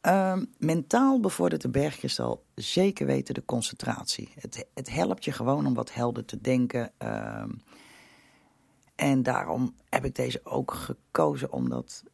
[0.03, 4.29] Uh, mentaal bevordert de bergkristal zeker weten de concentratie.
[4.39, 6.93] Het, het helpt je gewoon om wat helder te denken.
[7.03, 7.45] Uh,
[8.95, 12.05] en daarom heb ik deze ook gekozen, omdat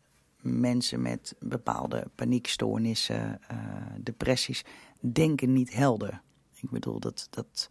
[0.41, 3.59] mensen met bepaalde paniekstoornissen, uh,
[3.99, 4.65] depressies,
[5.01, 6.21] denken niet helder.
[6.61, 7.69] Ik bedoel, dat, dat,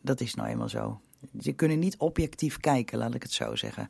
[0.00, 1.00] dat is nou eenmaal zo.
[1.40, 3.88] Ze kunnen niet objectief kijken, laat ik het zo zeggen.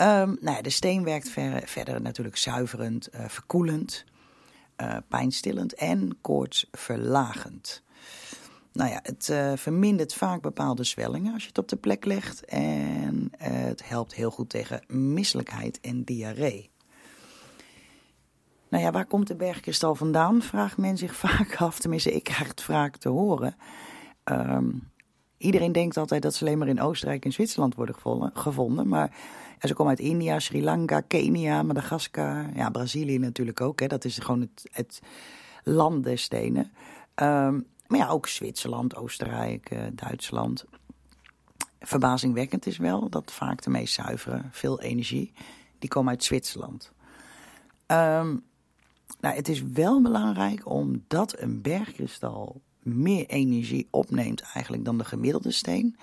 [0.00, 4.04] Um, nou ja, de steen werkt ver, verder natuurlijk zuiverend, uh, verkoelend
[4.80, 7.82] uh, pijnstillend en koortsverlagend.
[8.72, 12.44] Nou ja, het uh, vermindert vaak bepaalde zwellingen als je het op de plek legt.
[12.44, 16.70] En het helpt heel goed tegen misselijkheid en diarree.
[18.68, 20.42] Nou ja, waar komt de bergkristal vandaan?
[20.42, 21.78] Vraagt men zich vaak af.
[21.78, 23.56] Tenminste, ik krijg het vaak te horen.
[24.24, 24.90] Um,
[25.38, 27.96] iedereen denkt altijd dat ze alleen maar in Oostenrijk en Zwitserland worden
[28.32, 28.88] gevonden.
[28.88, 29.10] Maar
[29.60, 32.46] ze komen uit India, Sri Lanka, Kenia, Madagaskar.
[32.54, 33.80] Ja, Brazilië natuurlijk ook.
[33.80, 33.86] Hè.
[33.86, 35.00] Dat is gewoon het, het
[35.62, 36.72] land des stenen.
[37.14, 40.64] Um, maar ja, ook Zwitserland, Oostenrijk, uh, Duitsland.
[41.80, 45.32] Verbazingwekkend is wel dat vaak de meest zuivere, veel energie,
[45.78, 46.92] die komen uit Zwitserland.
[47.86, 48.44] Um,
[49.20, 55.50] nou, het is wel belangrijk omdat een bergkristal meer energie opneemt eigenlijk dan de gemiddelde
[55.50, 55.96] steen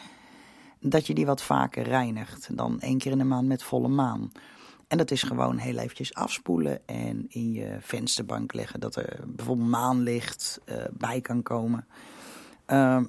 [0.80, 4.32] dat je die wat vaker reinigt dan één keer in de maand met volle maan.
[4.88, 8.80] En dat is gewoon heel eventjes afspoelen en in je vensterbank leggen.
[8.80, 11.88] Dat er bijvoorbeeld maanlicht uh, bij kan komen.
[12.68, 13.04] Uh,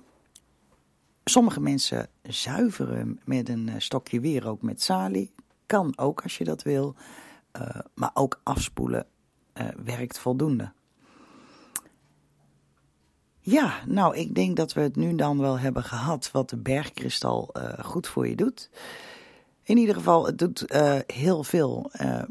[1.25, 5.35] sommige mensen zuiveren met een uh, stokje wierook met salie.
[5.67, 6.95] Kan ook als je dat wil.
[7.57, 9.07] Uh, maar ook afspoelen
[9.85, 10.73] werkt voldoende.
[13.47, 17.51] Ja, nou, ik denk dat we het nu dan wel hebben gehad wat de bergkristal
[17.57, 18.71] uh, goed voor je doet.
[19.63, 21.91] In ieder geval, het doet uh, heel veel.
[22.01, 22.23] Uh,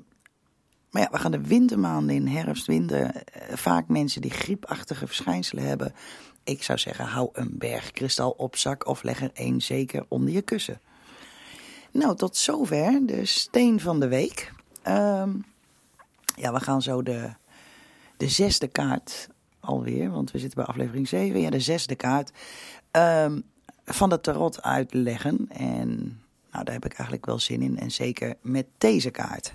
[0.90, 3.24] maar ja, we gaan de wintermaanden in, herfst, winter.
[3.52, 5.94] vaak mensen die griepachtige verschijnselen hebben.
[6.44, 10.42] Ik zou zeggen, hou een bergkristal op zak of leg er één zeker onder je
[10.42, 10.82] kussen.
[11.92, 14.54] Nou, tot zover de steen van de week.
[14.88, 15.24] Uh,
[16.36, 17.34] ja, we gaan zo de,
[18.18, 19.28] de zesde kaart
[19.64, 22.32] alweer, want we zitten bij aflevering 7, ja, de zesde kaart,
[22.92, 23.44] um,
[23.86, 25.46] van de tarot uitleggen.
[25.50, 25.98] En
[26.52, 27.80] nou, daar heb ik eigenlijk wel zin in.
[27.80, 29.54] En zeker met deze kaart.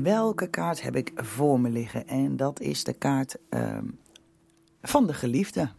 [0.00, 2.06] Welke kaart heb ik voor me liggen?
[2.06, 3.86] En dat is de kaart ehm,
[4.82, 5.70] van de geliefde.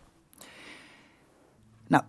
[1.87, 2.03] Nou,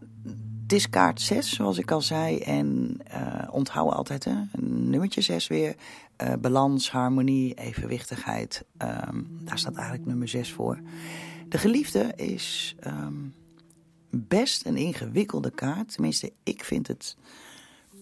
[0.63, 2.39] het is kaart 6, zoals ik al zei.
[2.39, 5.77] En uh, onthoud altijd, hè, nummertje 6 weer.
[6.23, 8.65] Uh, balans, harmonie, evenwichtigheid.
[8.79, 10.79] Um, daar staat eigenlijk nummer 6 voor.
[11.49, 13.35] De geliefde is um,
[14.11, 15.93] best een ingewikkelde kaart.
[15.93, 17.17] Tenminste, ik vind het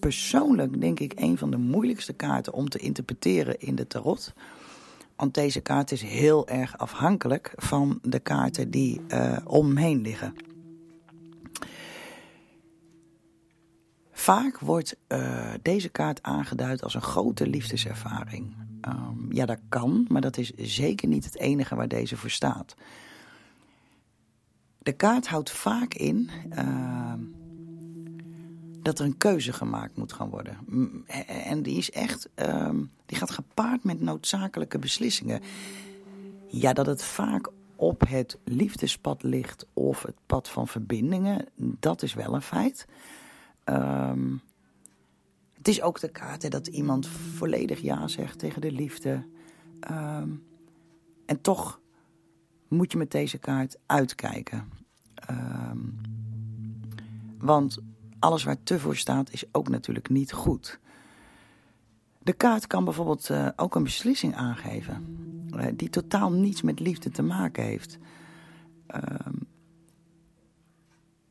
[0.02, 4.32] persoonlijk, denk ik, een van de moeilijkste kaarten om te interpreteren in de tarot.
[5.16, 10.34] Want deze kaart is heel erg afhankelijk van de kaarten die uh, omheen liggen.
[14.12, 18.54] Vaak wordt uh, deze kaart aangeduid als een grote liefdeservaring.
[18.88, 22.74] Um, ja, dat kan, maar dat is zeker niet het enige waar deze voor staat.
[24.78, 27.12] De kaart houdt vaak in uh,
[28.83, 30.59] dat er een keuze gemaakt moet gaan worden.
[31.27, 35.40] En die is echt, um, die gaat gepaard met noodzakelijke beslissingen.
[36.49, 42.14] Ja, dat het vaak op het liefdespad ligt of het pad van verbindingen, dat is
[42.14, 42.87] wel een feit.
[43.64, 44.40] Um,
[45.53, 49.25] het is ook de kaart hè, dat iemand volledig ja zegt tegen de liefde.
[49.90, 50.45] Um,
[51.27, 51.81] en toch
[52.68, 54.68] moet je met deze kaart uitkijken.
[57.38, 57.79] Want
[58.22, 60.80] alles waar te voor staat is ook natuurlijk niet goed.
[62.18, 65.06] De kaart kan bijvoorbeeld uh, ook een beslissing aangeven
[65.56, 67.98] uh, die totaal niets met liefde te maken heeft.
[68.94, 69.46] Um,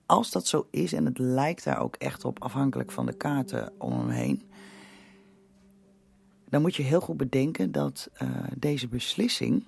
[0.06, 3.73] als dat zo is, en het lijkt daar ook echt op, afhankelijk van de kaarten
[3.77, 4.41] om hem heen,
[6.49, 9.65] dan moet je heel goed bedenken dat uh, deze beslissing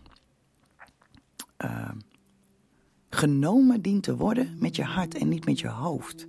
[3.10, 6.28] genomen dient te worden met je hart en niet met je hoofd.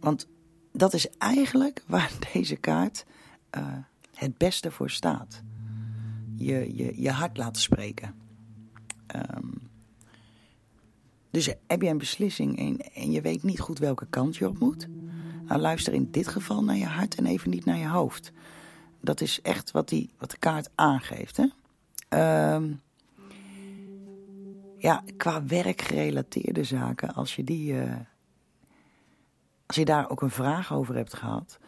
[0.00, 0.26] Want
[0.72, 3.04] dat is eigenlijk waar deze kaart
[3.56, 3.76] uh,
[4.14, 5.42] het beste voor staat.
[6.36, 8.14] Je, je, je hart laten spreken.
[9.16, 9.68] Um,
[11.30, 14.58] dus heb je een beslissing en, en je weet niet goed welke kant je op
[14.58, 14.88] moet?
[15.44, 18.32] Nou, luister in dit geval naar je hart en even niet naar je hoofd.
[19.00, 21.36] Dat is echt wat, die, wat de kaart aangeeft.
[21.36, 22.54] Hè?
[22.54, 22.80] Um,
[24.78, 27.96] ja, qua werkgerelateerde zaken, als je, die, uh,
[29.68, 31.58] als je daar ook een vraag over hebt gehad,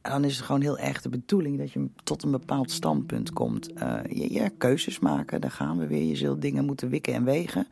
[0.00, 3.70] dan is het gewoon heel erg de bedoeling dat je tot een bepaald standpunt komt.
[3.72, 6.04] Uh, je, je keuzes maken, daar gaan we weer.
[6.04, 7.66] Je zult dingen moeten wikken en wegen.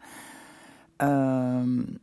[0.96, 1.98] Um,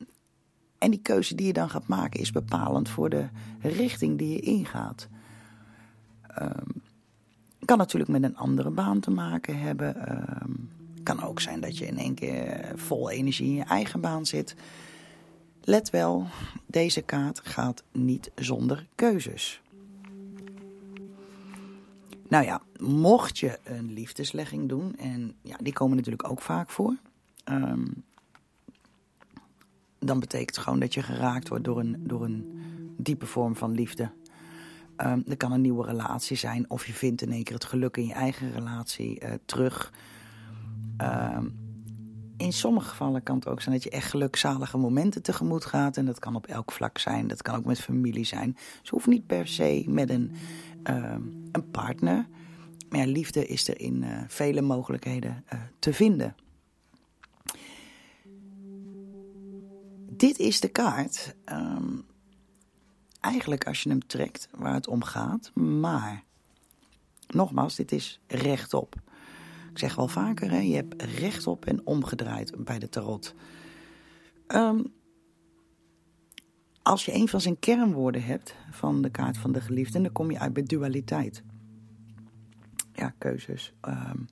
[0.77, 3.27] en die keuze die je dan gaat maken is bepalend voor de
[3.61, 5.07] richting die je ingaat.
[6.41, 6.81] Um,
[7.65, 10.11] kan natuurlijk met een andere baan te maken hebben.
[10.41, 10.69] Um,
[11.03, 14.55] kan ook zijn dat je in één keer vol energie in je eigen baan zit.
[15.69, 16.27] Let wel,
[16.65, 19.61] deze kaart gaat niet zonder keuzes.
[22.27, 26.95] Nou ja, mocht je een liefdeslegging doen, en ja, die komen natuurlijk ook vaak voor.
[27.45, 28.03] Um,
[29.99, 32.61] dan betekent het gewoon dat je geraakt wordt door een, door een
[32.97, 34.11] diepe vorm van liefde.
[34.97, 37.97] Um, er kan een nieuwe relatie zijn, of je vindt in één keer het geluk
[37.97, 39.93] in je eigen relatie uh, terug.
[41.01, 41.68] Um,
[42.39, 45.97] in sommige gevallen kan het ook zijn dat je echt gelukzalige momenten tegemoet gaat.
[45.97, 47.27] En dat kan op elk vlak zijn.
[47.27, 48.57] Dat kan ook met familie zijn.
[48.81, 50.31] Ze hoeft niet per se met een,
[50.89, 51.15] uh,
[51.51, 52.27] een partner.
[52.89, 56.35] Maar liefde is er in uh, vele mogelijkheden uh, te vinden.
[60.19, 61.35] dit is de kaart.
[61.45, 62.05] Um,
[63.19, 65.51] eigenlijk als je hem trekt waar het om gaat.
[65.55, 66.23] Maar,
[67.27, 68.95] nogmaals, dit is rechtop.
[69.69, 73.35] Ik zeg wel vaker, hè, je hebt rechtop en omgedraaid bij de tarot.
[74.47, 74.93] Um,
[76.81, 80.31] als je een van zijn kernwoorden hebt van de kaart van de geliefde, dan kom
[80.31, 81.43] je uit bij dualiteit.
[82.93, 83.73] Ja, keuzes.
[83.87, 84.27] Um,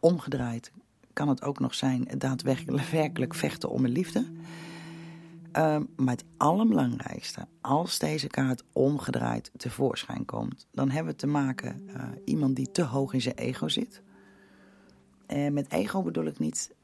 [0.00, 0.72] omgedraaid
[1.12, 4.26] kan het ook nog zijn daadwerkelijk vechten om een liefde.
[5.56, 11.82] Um, maar het allerbelangrijkste, als deze kaart omgedraaid tevoorschijn komt, dan hebben we te maken
[11.86, 14.02] uh, iemand die te hoog in zijn ego zit.
[15.26, 16.74] En met ego bedoel ik niet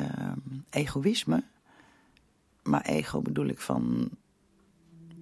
[0.00, 1.44] um, egoïsme,
[2.62, 4.10] maar ego bedoel ik van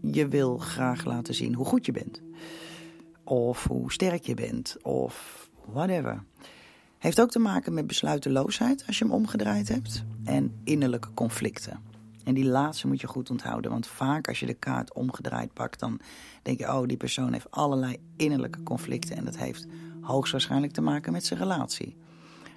[0.00, 2.22] je wil graag laten zien hoe goed je bent.
[3.24, 6.24] Of hoe sterk je bent, of whatever.
[6.98, 10.04] Heeft ook te maken met besluiteloosheid als je hem omgedraaid hebt.
[10.24, 11.87] En innerlijke conflicten.
[12.28, 13.70] En die laatste moet je goed onthouden.
[13.70, 16.00] Want vaak als je de kaart omgedraaid pakt, dan
[16.42, 19.16] denk je: oh, die persoon heeft allerlei innerlijke conflicten.
[19.16, 19.66] En dat heeft
[20.00, 21.96] hoogstwaarschijnlijk te maken met zijn relatie.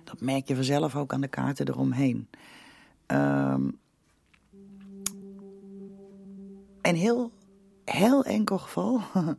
[0.03, 2.28] Dat merk je vanzelf ook aan de kaarten eromheen.
[3.07, 3.80] Um,
[6.82, 7.32] en heel,
[7.86, 9.01] heel enkel geval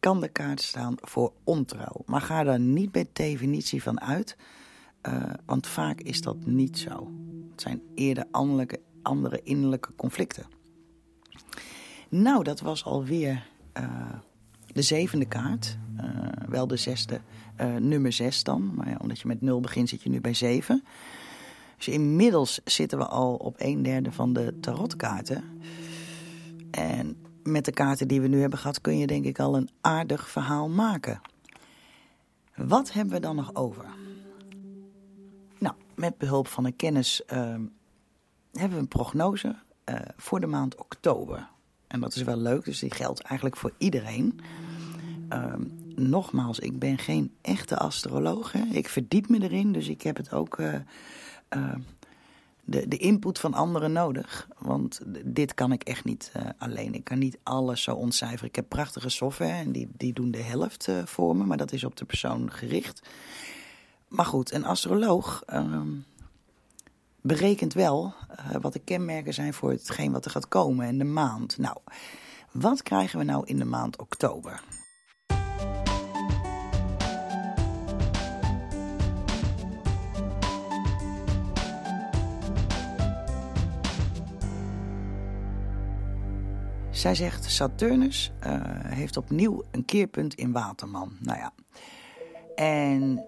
[0.00, 2.02] kan de kaart staan voor ontrouw.
[2.06, 4.36] Maar ga daar niet bij definitie van uit,
[5.08, 7.10] uh, want vaak is dat niet zo.
[7.50, 8.26] Het zijn eerder
[9.04, 10.46] andere, innerlijke conflicten.
[12.08, 13.46] Nou, dat was alweer
[13.80, 14.12] uh,
[14.66, 15.78] de zevende kaart.
[15.96, 16.04] Uh,
[16.48, 17.20] wel de zesde,
[17.78, 18.74] nummer zes dan.
[18.74, 20.84] Maar ja, omdat je met nul begint, zit je nu bij zeven.
[21.76, 25.44] Dus inmiddels zitten we al op een derde van de tarotkaarten.
[26.70, 29.68] En met de kaarten die we nu hebben gehad, kun je denk ik al een
[29.80, 31.20] aardig verhaal maken.
[32.56, 33.84] Wat hebben we dan nog over?
[35.58, 37.54] Nou, met behulp van een kennis uh,
[38.58, 39.56] hebben we een prognose
[39.88, 41.48] uh, voor de maand oktober.
[41.86, 44.40] En dat is wel leuk, dus die geldt eigenlijk voor iedereen.
[45.32, 45.54] Uh,
[45.94, 48.52] nogmaals, ik ben geen echte astroloog.
[48.52, 48.62] Hè.
[48.62, 50.74] Ik verdiep me erin, dus ik heb het ook uh,
[52.64, 54.48] de, de input van anderen nodig.
[54.58, 56.94] Want dit kan ik echt niet uh, alleen.
[56.94, 58.48] Ik kan niet alles zo ontcijferen.
[58.48, 61.84] Ik heb prachtige software en die, die doen de helft voor me, maar dat is
[61.84, 63.02] op de persoon gericht.
[64.08, 65.80] Maar goed, een astroloog uh,
[67.26, 71.04] berekent wel uh, wat de kenmerken zijn voor hetgeen wat er gaat komen en de
[71.04, 71.58] maand.
[71.58, 71.76] Nou,
[72.52, 74.62] wat krijgen we nou in de maand oktober?
[86.90, 91.16] Zij zegt, Saturnus uh, heeft opnieuw een keerpunt in Waterman.
[91.20, 91.52] Nou ja,
[92.54, 93.24] en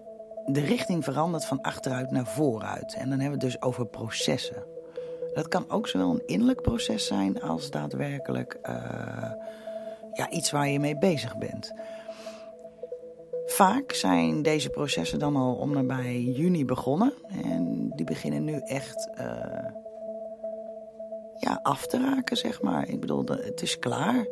[0.49, 2.93] de richting verandert van achteruit naar vooruit.
[2.93, 4.63] En dan hebben we het dus over processen.
[5.33, 9.31] Dat kan ook zowel een innerlijk proces zijn als daadwerkelijk uh,
[10.13, 11.73] ja, iets waar je mee bezig bent.
[13.45, 17.13] Vaak zijn deze processen dan al om nabij juni begonnen.
[17.43, 19.09] En die beginnen nu echt...
[19.19, 19.85] Uh,
[21.39, 22.89] ja, af te raken, zeg maar.
[22.89, 24.27] Ik bedoel, het is klaar.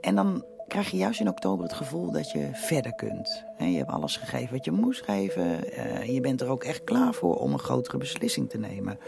[0.00, 3.44] En dan krijg je juist in oktober het gevoel dat je verder kunt.
[3.58, 5.72] Je hebt alles gegeven wat je moest geven.
[5.72, 8.98] Eh, je bent er ook echt klaar voor om een grotere beslissing te nemen.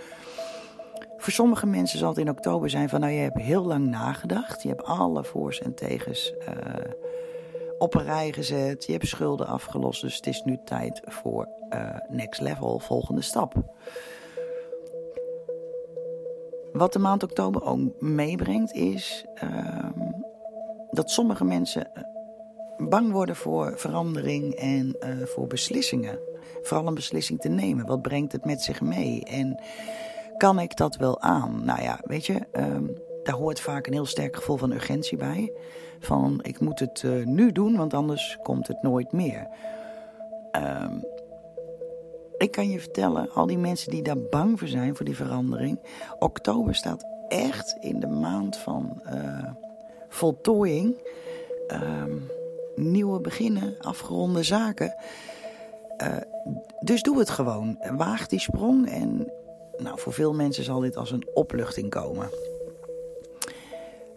[1.16, 3.00] Voor sommige mensen zal het in oktober zijn van...
[3.00, 4.62] nou, je hebt heel lang nagedacht.
[4.62, 6.54] Je hebt alle voor's en tegens uh,
[7.78, 8.84] op een rij gezet.
[8.84, 10.00] Je hebt schulden afgelost.
[10.00, 13.54] Dus het is nu tijd voor uh, next level, volgende stap.
[16.72, 19.84] Wat de maand oktober ook meebrengt is uh,
[20.90, 22.02] dat sommige mensen eh,
[22.76, 26.18] bang worden voor verandering en uh, voor beslissingen.
[26.62, 27.86] Vooral een beslissing te nemen.
[27.86, 29.24] Wat brengt het met zich mee?
[29.24, 29.60] En
[30.36, 31.64] kan ik dat wel aan?
[31.64, 35.52] Nou ja, weet je, um, daar hoort vaak een heel sterk gevoel van urgentie bij.
[36.00, 39.48] Van ik moet het uh, nu doen, want anders komt het nooit meer.
[40.52, 41.04] Um,
[42.36, 45.80] ik kan je vertellen, al die mensen die daar bang voor zijn, voor die verandering.
[46.18, 49.02] Oktober staat echt in de maand van
[50.08, 50.96] voltooiing.
[51.68, 52.04] Uh,
[52.74, 54.94] nieuwe beginnen, afgeronde zaken.
[56.02, 56.16] Uh,
[56.80, 57.78] dus doe het gewoon.
[57.96, 58.90] Waag die sprong.
[58.90, 59.32] En
[59.76, 62.30] nou, voor veel mensen zal dit als een opluchting komen.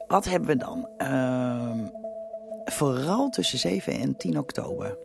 [0.08, 0.90] Wat hebben we dan?
[0.98, 1.72] Uh,
[2.66, 4.98] vooral tussen 7 en 10 oktober.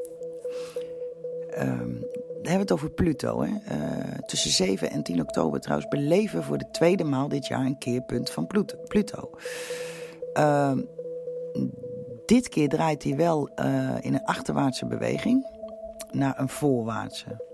[1.59, 2.07] Um,
[2.43, 3.43] hebben het over Pluto.
[3.43, 3.49] Hè?
[3.49, 7.79] Uh, tussen 7 en 10 oktober trouwens beleven voor de tweede maal dit jaar een
[7.79, 8.47] keerpunt van
[8.87, 9.31] Pluto.
[10.39, 10.73] Uh,
[12.27, 15.47] dit keer draait hij wel uh, in een achterwaartse beweging
[16.11, 17.45] naar een voorwaartse.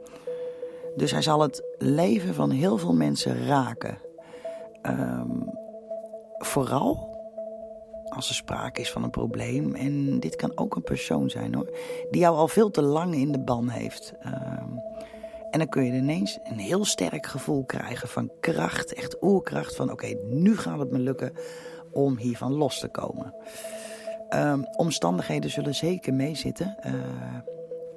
[0.97, 3.99] Dus hij zal het leven van heel veel mensen raken.
[4.83, 5.51] Um,
[6.39, 7.11] vooral
[8.09, 9.75] als er sprake is van een probleem.
[9.75, 11.77] En dit kan ook een persoon zijn hoor.
[12.11, 14.15] Die jou al veel te lang in de ban heeft.
[14.27, 14.81] Um,
[15.51, 18.95] en dan kun je ineens een heel sterk gevoel krijgen van kracht.
[18.95, 21.33] Echt oerkracht van oké, nu gaat het me lukken
[21.93, 23.35] om hiervan los te komen.
[24.31, 26.77] Um, omstandigheden zullen zeker meezitten.
[26.87, 26.93] Uh,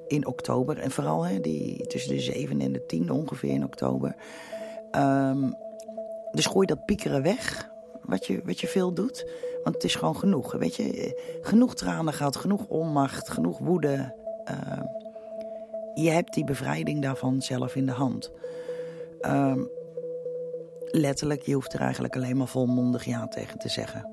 [0.08, 0.80] in oktober.
[0.80, 4.16] En vooral hè, die, tussen de 7 en de 10 ongeveer in oktober.
[4.92, 5.56] Um,
[6.32, 7.70] dus gooi dat piekeren weg.
[8.02, 9.32] Wat je, wat je veel doet.
[9.64, 10.52] Want het is gewoon genoeg.
[10.52, 14.16] Weet je, genoeg tranen gehad, genoeg onmacht, genoeg woede.
[14.52, 14.84] Uh,
[15.94, 18.32] je hebt die bevrijding daarvan zelf in de hand.
[20.96, 24.08] Letterlijk, je hoeft er eigenlijk alleen maar volmondig ja tegen te zeggen.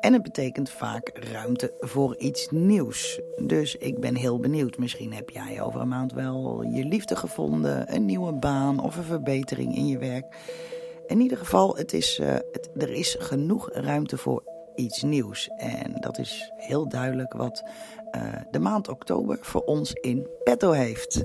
[0.00, 3.20] En het betekent vaak ruimte voor iets nieuws.
[3.36, 4.78] Dus ik ben heel benieuwd.
[4.78, 9.02] Misschien heb jij over een maand wel je liefde gevonden, een nieuwe baan of een
[9.02, 10.36] verbetering in je werk.
[11.06, 14.42] In ieder geval, het is, het, er is genoeg ruimte voor
[14.74, 15.48] iets nieuws.
[15.56, 17.64] En dat is heel duidelijk wat
[18.16, 21.24] uh, de maand oktober voor ons in petto heeft.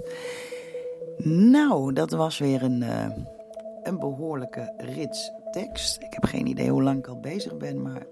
[1.27, 3.07] Nou, dat was weer een, uh,
[3.87, 6.01] een behoorlijke rits tekst.
[6.01, 8.05] Ik heb geen idee hoe lang ik al bezig ben, maar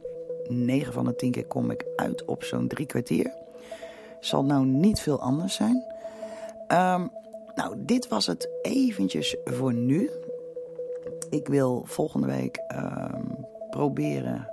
[0.48, 3.34] 9 van de 10 keer kom ik uit op zo'n drie kwartier.
[4.20, 5.86] Zal nou niet veel anders zijn.
[6.68, 7.12] Um,
[7.56, 10.10] nou, dit was het eventjes voor nu.
[11.30, 14.52] Ik wil volgende week um, proberen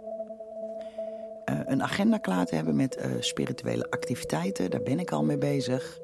[1.50, 4.70] uh, een agenda klaar te hebben met uh, spirituele activiteiten.
[4.70, 5.98] Daar ben ik al mee bezig.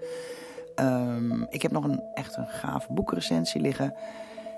[0.81, 3.95] Um, ik heb nog een echt een gave boekrecensie liggen.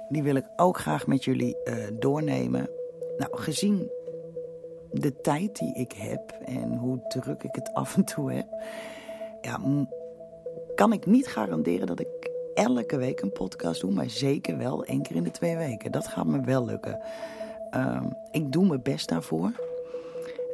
[0.08, 2.70] Die wil ik ook graag met jullie uh, doornemen.
[3.18, 3.90] Nou, gezien
[4.90, 8.46] de tijd die ik heb en hoe druk ik het af en toe heb,
[9.40, 9.60] ja,
[10.74, 15.02] kan ik niet garanderen dat ik elke week een podcast doe, maar zeker wel één
[15.02, 15.92] keer in de twee weken.
[15.92, 17.00] Dat gaat me wel lukken.
[17.70, 19.50] Um, ik doe mijn best daarvoor.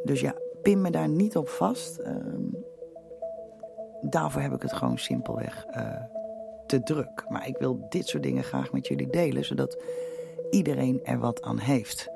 [0.04, 1.98] Dus ja, pin me daar niet op vast.
[1.98, 2.64] Um,
[4.00, 6.02] daarvoor heb ik het gewoon simpelweg uh,
[6.66, 7.24] te druk.
[7.28, 9.82] Maar ik wil dit soort dingen graag met jullie delen, zodat
[10.50, 12.10] iedereen er wat aan heeft.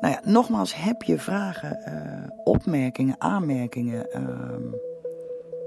[0.00, 4.06] Nou ja, nogmaals, heb je vragen, uh, opmerkingen, aanmerkingen?
[4.14, 4.56] Uh,